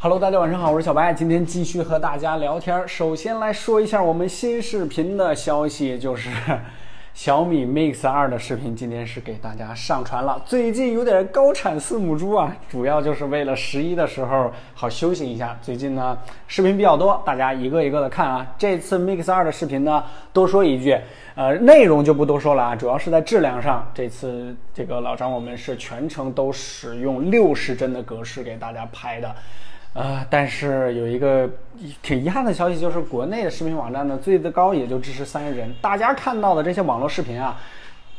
[0.00, 2.86] Hello，大家晚上好，我是小白，今天继续和大家聊天。
[2.86, 6.30] 首先来说一下我们新视频的消息，就是
[7.12, 10.40] 小米 Mix 2的视频今天是给大家上传了。
[10.46, 15.58] 最近有点高产四母猪啊，主要就是为了十一的时候好休息一下。
[15.60, 18.46] 最近呢视频比较多，大家一个一个的看啊。
[18.56, 20.96] 这次 Mix 2的视频呢，多说一句，
[21.34, 29.34] 呃，内容就不多说了啊，主要是在质量上，这次这个老张我们是全程都使用六十帧的格式给大家拍的。
[29.94, 31.48] 呃，但是有一个
[32.02, 35.74] 挺遗憾的消息，就是国内的视频网站呢，最高也就支持三十帧。
[35.80, 37.58] 大家看到的这些网络视频啊，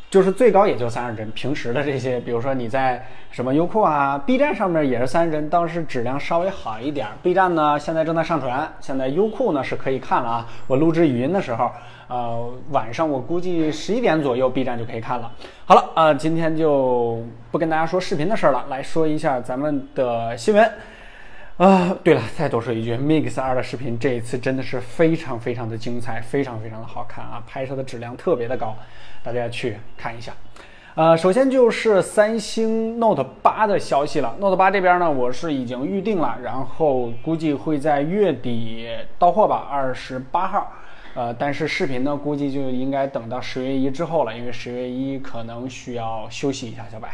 [0.10, 1.30] 就是最高也就三十帧。
[1.32, 7.08] 平时的这些，比如说你在什么优酷啊、B 站上面也是三十帧，倒是质量稍微好一点。
[7.22, 10.48] B 站呢现在正在上传，现在优酷呢是可以看了啊。
[10.68, 11.72] 我录制语音的时候，
[12.08, 15.32] 呃，晚上我估计十一点左右，B 站就可以看了。
[15.66, 20.70] 好了，啊，今天就不跟大家说视频的事儿了，来说一下咱们的新闻。
[21.60, 28.74] 啊，对了，再多说一句，Mix 2的视频这一次真的是非常非常的精彩，非常非常的好看啊，拍摄的质量特别的高，
[29.22, 30.32] 大家去看一下。
[30.96, 40.72] 呃，首先就是三星 Note 8的消息了，Note 8这边呢，我是已经预定了，然后估计会在月底到货吧，二十八号。
[41.14, 47.10] 呃，但是视频呢，估计就应该等到十月一之后了，因为十月一可能需要休息一下，小白。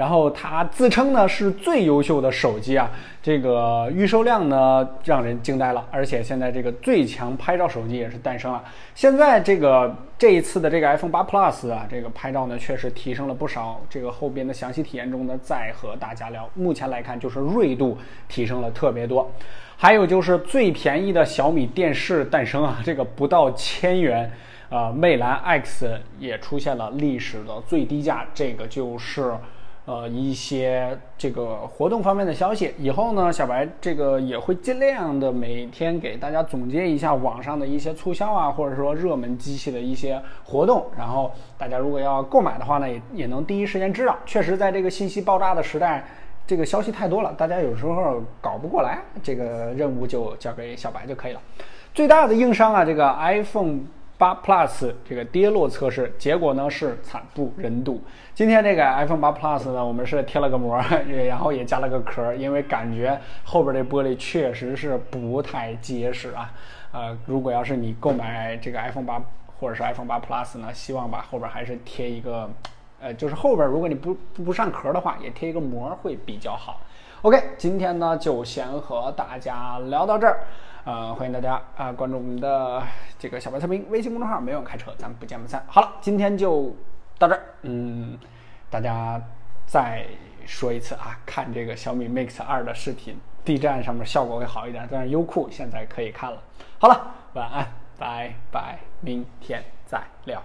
[0.00, 2.90] 然后它自称呢是最优秀的手机啊，
[3.22, 8.64] 这个预售量呢让人惊呆了，而且现在这个最强拍照手机也是诞生了。
[8.94, 13.78] 现在这个这一次的这个 iPhone 8 Plus 啊，这个拍照呢确实提升了不少。
[13.90, 16.48] 这个后边的详细体验中呢再和大家聊。
[16.54, 19.30] 目前来看就是锐度提升了特别多，
[19.76, 24.32] 还有就是最便宜的小米电视诞生啊，这个不到千元，
[24.70, 29.34] 呃，魅蓝 X 也出现了历史的最低价，这个就是。
[29.90, 44.16] 呃，一些这个活动方面的消息，以后呢，小白这个也会尽量的每天给大家总结一下网上的一些促销啊，或者说热门机器的一些活动，然后大家如果要购买的话呢，也也能第一时间知道。
[44.24, 46.04] 确实，在这个信息爆炸的时代，
[46.46, 51.40] 这个消息太多了，大家有时候搞不过来，这个任务就交给小白就可以了。
[51.92, 53.80] 最大的硬伤啊，这个 iPhone。
[54.20, 58.02] 八 Plus 这个跌落测试结果呢是惨不忍睹。
[58.34, 60.78] 今天这个 iPhone 八 Plus 呢，我们是贴了个膜，
[61.26, 66.52] 然后也加了个壳，因为感觉后边这玻璃确实是不太结实啊。
[66.92, 69.22] 呃，如果要是你购买这个 iPhone 八
[69.58, 72.50] 或者是 iPhone 八 Plus 呢，希望把后边还是贴一个，
[73.00, 74.14] 呃，就是后边如果你不
[74.44, 76.82] 不上壳的话，也贴一个膜会比较好。
[77.22, 80.40] OK，今天呢就先和大家聊到这儿。
[80.84, 82.82] 呃，欢迎大家啊关注我们的
[83.18, 85.62] 这个小白测评微信公众号，没有开车，咱们不见不散。
[85.68, 86.74] 好了，今天就
[87.18, 87.40] 到这儿。
[87.62, 88.18] 嗯，
[88.70, 89.20] 大家
[89.66, 90.06] 再
[90.46, 96.42] 说一次啊，看这个小米 Mix 二的视频，B 站上面效果会好一点，但是优酷现在可以看了。
[96.78, 97.66] 好了，晚安，
[97.98, 100.42] 拜拜，明天再聊。